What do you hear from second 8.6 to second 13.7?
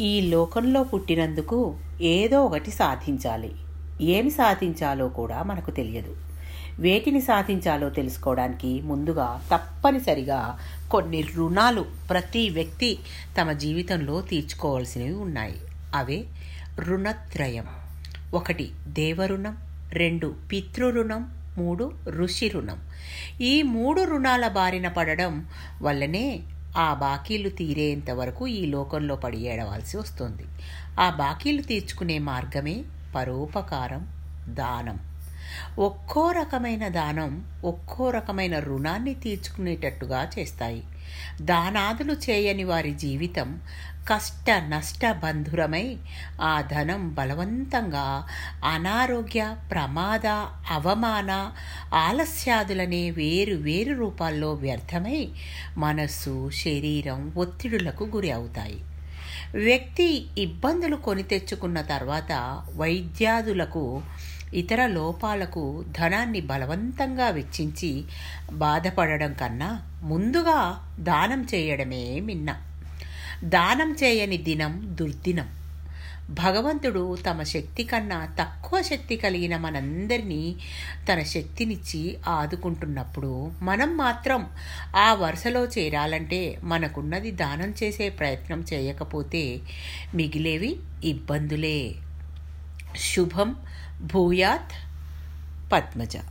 ముందుగా తప్పనిసరిగా కొన్ని రుణాలు ప్రతి వ్యక్తి తమ